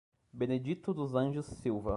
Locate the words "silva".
1.45-1.89